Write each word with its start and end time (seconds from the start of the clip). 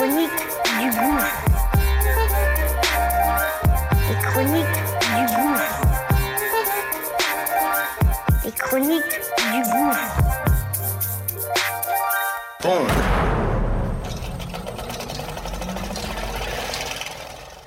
La 0.00 0.06
chronique 0.06 0.30
du 0.80 0.88
gouffre. 0.98 1.44
Les 4.08 4.16
chroniques 4.22 4.80
du 5.10 5.24
gouffre. 5.36 5.80
Les 8.46 8.52
chroniques 8.52 9.20
du 9.52 9.60
gouffre. 9.70 10.08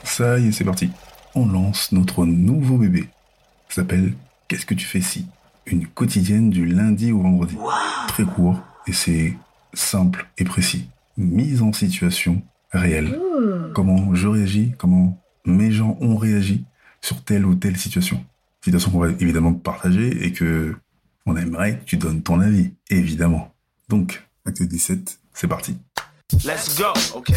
Ça 0.03 0.39
y 0.39 0.47
est, 0.47 0.51
c'est 0.53 0.63
parti. 0.63 0.89
On 1.35 1.45
lance 1.45 1.91
notre 1.91 2.25
nouveau 2.25 2.77
bébé. 2.77 3.09
Ça 3.69 3.81
s'appelle 3.83 4.15
Qu'est-ce 4.47 4.65
que 4.65 4.73
tu 4.73 4.87
fais 4.87 5.01
si? 5.01 5.27
Une 5.67 5.85
quotidienne 5.85 6.49
du 6.49 6.65
lundi 6.65 7.11
au 7.11 7.19
vendredi. 7.21 7.57
Très 8.07 8.23
court 8.23 8.57
et 8.87 8.93
c'est 8.93 9.37
simple 9.75 10.25
et 10.39 10.45
précis. 10.45 10.87
Mise 11.17 11.61
en 11.61 11.73
situation 11.73 12.41
réelle. 12.71 13.19
Comment 13.73 14.13
je 14.15 14.27
réagis, 14.27 14.73
comment 14.77 15.19
mes 15.45 15.71
gens 15.71 15.97
ont 16.01 16.17
réagi 16.17 16.65
sur 17.01 17.23
telle 17.23 17.45
ou 17.45 17.55
telle 17.55 17.77
situation. 17.77 18.23
Situation 18.61 18.91
qu'on 18.91 18.99
va 18.99 19.09
évidemment 19.09 19.53
partager 19.53 20.25
et 20.25 20.31
que 20.31 20.75
on 21.25 21.35
aimerait 21.37 21.79
que 21.79 21.85
tu 21.85 21.97
donnes 21.97 22.21
ton 22.21 22.39
avis, 22.39 22.71
évidemment. 22.89 23.53
Donc, 23.89 24.23
acte 24.45 24.63
17, 24.63 25.19
c'est 25.33 25.47
parti. 25.47 25.77
Let's 26.43 26.77
go, 26.77 26.93
okay? 27.15 27.33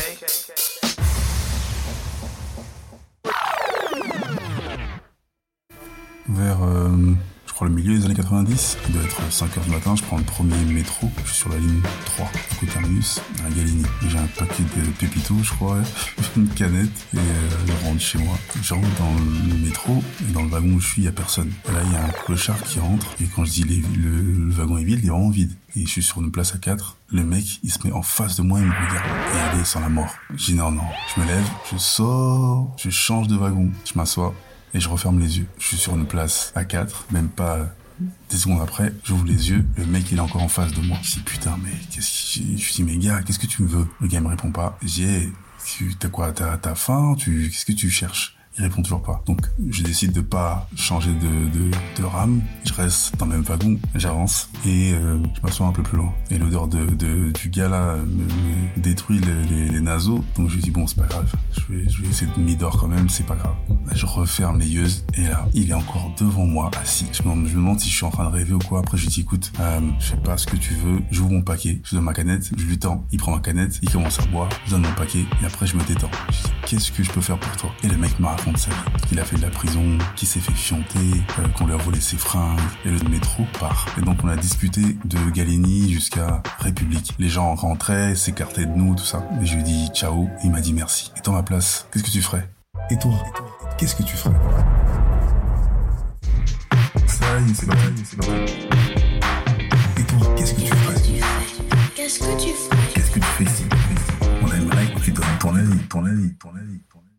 vers, 6.29 6.63
euh, 6.63 7.15
crois, 7.57 7.69
le 7.69 7.75
milieu 7.75 7.99
des 7.99 8.05
années 8.05 8.15
90. 8.15 8.77
Il 8.87 8.93
doit 8.95 9.03
être 9.03 9.21
5h 9.31 9.65
du 9.65 9.71
matin, 9.71 9.97
je 9.97 10.03
prends 10.03 10.19
le 10.19 10.25
premier 10.25 10.55
métro, 10.67 11.11
je 11.25 11.31
suis 11.31 11.41
sur 11.41 11.49
la 11.49 11.57
ligne 11.59 11.81
3, 12.05 12.27
du 12.27 12.57
côté 12.61 12.73
terminus, 12.73 13.21
à 13.47 13.51
Galigny. 13.51 13.83
J'ai 14.07 14.19
un 14.19 14.27
paquet 14.39 14.63
de 14.63 14.91
pépitos, 14.99 15.35
je 15.43 15.51
crois, 15.53 15.79
une 16.37 16.49
canette, 16.49 17.07
et 17.15 17.19
euh, 17.19 17.21
je 17.67 17.87
rentre 17.87 18.01
chez 18.01 18.19
moi. 18.19 18.37
Je 18.63 18.75
rentre 18.75 18.87
dans 18.99 19.15
le 19.49 19.55
métro, 19.65 20.03
et 20.29 20.33
dans 20.33 20.43
le 20.43 20.49
wagon 20.49 20.75
où 20.75 20.81
je 20.81 20.87
suis, 20.87 21.03
il 21.03 21.05
y 21.07 21.09
a 21.09 21.13
personne. 21.13 21.51
Et 21.69 21.73
là, 21.73 21.79
il 21.85 21.93
y 21.93 21.97
a 21.97 22.05
un 22.05 22.11
clochard 22.11 22.63
qui 22.63 22.79
rentre, 22.79 23.07
et 23.21 23.25
quand 23.25 23.45
je 23.47 23.53
dis 23.53 23.65
les- 23.65 23.83
le, 23.99 24.51
wagon 24.51 24.77
est 24.77 24.85
vide, 24.85 25.01
il 25.03 25.07
est 25.07 25.11
vraiment 25.11 25.31
vide. 25.31 25.53
Et 25.77 25.85
je 25.85 25.91
suis 25.91 26.03
sur 26.03 26.21
une 26.21 26.31
place 26.31 26.55
à 26.55 26.59
4, 26.59 26.97
le 27.11 27.25
mec, 27.25 27.61
il 27.63 27.71
se 27.73 27.79
met 27.87 27.93
en 27.93 28.03
face 28.03 28.37
de 28.37 28.43
moi, 28.43 28.61
il 28.61 28.67
me 28.67 28.71
regarde, 28.71 29.57
et 29.57 29.61
est 29.61 29.65
sans 29.65 29.81
la 29.81 29.89
mort. 29.89 30.15
Je 30.35 30.47
dis 30.47 30.55
non, 30.55 30.71
non. 30.71 30.83
Je 31.15 31.21
me 31.23 31.27
lève, 31.27 31.45
je 31.73 31.79
sors, 31.79 32.75
je 32.79 32.91
change 32.91 33.29
de 33.29 33.37
wagon, 33.37 33.71
je 33.85 33.93
m'assois, 33.99 34.35
je 34.81 34.89
referme 34.89 35.19
les 35.21 35.39
yeux. 35.39 35.47
Je 35.59 35.67
suis 35.67 35.77
sur 35.77 35.95
une 35.95 36.07
place 36.07 36.53
à 36.55 36.65
4, 36.65 37.07
même 37.11 37.29
pas 37.29 37.75
des 38.31 38.37
secondes 38.37 38.61
après, 38.61 38.93
j'ouvre 39.05 39.25
les 39.25 39.49
yeux, 39.51 39.65
le 39.77 39.87
mec 39.87 40.11
il 40.13 40.19
est 40.19 40.21
encore 40.21 40.43
en 40.43 40.49
face 40.49 40.73
de 40.73 40.83
moi. 40.83 40.99
Je 41.03 41.15
dis 41.15 41.21
putain 41.21 41.59
mais 41.63 41.71
qu'est-ce 41.91 42.41
que 42.41 42.59
je 42.59 42.73
dis 42.75 42.83
mais 42.83 42.99
gars, 42.99 43.23
qu'est-ce 43.23 43.39
que 43.39 43.47
tu 43.47 43.63
me 43.63 43.69
veux? 43.69 43.87
Le 44.01 44.09
gars 44.09 44.19
il 44.19 44.25
me 44.25 44.29
répond 44.29 44.53
pas. 44.53 44.79
Hey, 44.83 45.33
tu 45.65 45.95
t'as 45.97 46.09
quoi? 46.09 46.33
T'as 46.33 46.59
t'as 46.59 46.75
faim? 46.75 47.15
Tu 47.19 47.49
qu'est-ce 47.51 47.65
que 47.65 47.73
tu 47.73 47.91
cherches? 47.91 48.37
Il 48.59 48.63
répond 48.65 48.83
toujours 48.83 49.03
pas. 49.03 49.23
Donc, 49.27 49.43
je 49.69 49.83
décide 49.87 50.13
de 50.13 50.21
pas 50.21 50.69
changer 50.77 51.13
de, 51.13 52.05
rame. 52.05 52.43
Je 52.65 52.73
reste 52.73 53.17
dans 53.19 53.27
le 53.27 53.33
même 53.33 53.43
wagon, 53.43 53.79
j'avance 53.95 54.49
et 54.65 54.93
euh, 54.93 55.19
je 55.35 55.41
m'assois 55.41 55.67
un 55.67 55.73
peu 55.73 55.83
plus 55.83 55.97
loin. 55.97 56.13
Et 56.31 56.39
l'odeur 56.39 56.69
de, 56.69 56.85
de, 56.87 57.33
du 57.33 57.49
gars 57.49 57.69
là 57.69 57.97
me, 57.97 58.05
me 58.05 58.81
détruit 58.83 59.21
les, 59.21 59.69
les, 59.69 59.81
naseaux. 59.81 60.25
Donc, 60.37 60.51
je 60.51 60.59
dis 60.59 60.71
bon, 60.71 60.87
c'est 60.87 60.97
pas 60.97 61.07
grave. 61.07 61.33
Je 61.53 61.73
vais, 61.73 61.89
je 61.89 62.03
vais 62.03 62.09
essayer 62.09 62.31
de 62.37 62.41
m'y 62.41 62.57
quand 62.57 62.89
même, 62.89 63.09
c'est 63.09 63.27
pas 63.27 63.37
grave. 63.37 63.55
Je 63.93 64.07
referme 64.07 64.59
les 64.59 64.69
yeux 64.69 64.87
et 65.15 65.23
là, 65.23 65.47
il 65.55 65.71
est 65.71 65.75
encore 65.75 66.13
devant 66.19 66.47
moi, 66.47 66.71
assis. 66.81 67.07
Je 67.13 67.23
me, 67.23 67.49
demande 67.49 67.81
si 67.81 67.89
je 67.89 67.97
suis 67.97 68.05
en 68.05 68.11
train 68.11 68.25
de 68.25 68.35
rêver 68.35 68.53
ou 68.53 68.59
quoi. 68.59 68.81
Après, 68.81 68.97
je 68.97 69.05
lui 69.05 69.11
dis 69.11 69.21
écoute, 69.21 69.53
euh, 69.61 69.81
je 69.99 70.11
sais 70.11 70.17
pas 70.17 70.37
ce 70.37 70.47
que 70.47 70.57
tu 70.57 70.75
veux. 70.75 71.01
J'ouvre 71.11 71.33
mon 71.33 71.43
paquet, 71.43 71.81
je 71.85 71.95
donne 71.95 72.05
ma 72.05 72.13
canette, 72.13 72.51
je 72.57 72.65
lui 72.65 72.79
tends. 72.79 73.05
Il 73.13 73.19
prend 73.19 73.35
ma 73.35 73.41
canette, 73.41 73.79
il 73.83 73.91
commence 73.91 74.19
à 74.21 74.27
boire, 74.27 74.49
je 74.67 74.73
donne 74.73 74.83
mon 74.83 74.95
paquet 74.95 75.25
et 75.43 75.47
après, 75.47 75.67
je 75.67 75.77
me 75.77 75.85
détends. 75.85 76.11
Je 76.31 76.43
dis 76.43 76.53
qu'est-ce 76.67 76.93
que 76.93 77.03
je 77.03 77.11
peux 77.11 77.21
faire 77.21 77.39
pour 77.39 77.57
toi? 77.57 77.71
Et 77.83 77.89
le 77.89 77.97
mec 77.97 78.19
me 78.19 78.27
raconte 78.27 78.59
sa 78.59 78.71
vie. 78.71 78.77
Qu'il 79.09 79.21
a 79.21 79.25
fait 79.25 79.37
de 79.37 79.43
la 79.43 79.51
prison, 79.51 79.76
qu'il 80.17 80.29
s'est 80.29 80.41
fait 80.41 80.53
fianter, 80.53 80.99
euh, 81.39 81.49
qu'on 81.49 81.67
lui 81.67 81.75
a 81.75 81.77
volé 81.77 82.01
ses 82.01 82.17
fringues, 82.17 82.59
et 82.85 82.91
le 82.91 82.99
métro 83.09 83.45
part. 83.59 83.87
Et 83.99 84.03
donc 84.03 84.19
on 84.25 84.29
a 84.29 84.37
discuté 84.37 84.81
de 85.05 85.19
Galigny 85.31 85.93
jusqu'à 85.93 86.43
République. 86.59 87.15
Les 87.19 87.29
gens 87.29 87.55
rentraient, 87.55 88.15
s'écartaient 88.15 88.67
de 88.67 88.75
nous, 88.75 88.95
tout 88.95 89.05
ça. 89.05 89.27
Et 89.41 89.47
je 89.47 89.55
lui 89.55 89.61
ai 89.61 89.65
dit 89.65 89.89
ciao, 89.95 90.29
il 90.45 90.51
m'a 90.51 90.61
dit 90.61 90.73
merci. 90.73 91.13
Et 91.17 91.21
toi, 91.21 91.35
ma 91.35 91.43
place, 91.43 91.87
qu'est-ce 91.93 92.05
que 92.05 92.11
tu 92.11 92.23
ferais? 92.23 92.49
Et 92.91 92.99
toi, 92.99 93.13
qu'est-ce 93.79 93.97
que 93.97 94.03
tu 94.03 94.17
ferais? 94.17 94.35
Ça 97.07 97.41
y 97.41 97.51
est, 97.51 97.55
c'est 97.55 97.67
parti, 97.67 98.05
c'est 98.05 98.17
parti. 98.17 98.33
Et 99.99 100.05
toi, 100.05 100.35
qu'est-ce 100.37 100.55
que 100.55 100.61
tu 100.61 100.67
ferais? 100.67 100.97
Qu'est-ce 101.95 102.19
que 102.21 102.41
tu 102.41 102.49
fais 102.49 102.77
Qu'est-ce 102.95 103.11
que 103.11 103.19
tu 103.19 103.27
fais 103.27 103.45
ici? 103.45 103.65
On 104.43 104.53
aimerait 104.53 104.93
que 104.95 105.01
tu 105.01 105.13
donnes 105.13 105.25
ton 105.41 105.55
avis, 105.55 105.79
ton 105.89 106.05
avis, 106.05 106.35
ton 106.35 106.51
avis, 106.51 106.81
ton 106.91 106.99
avis. 106.99 107.16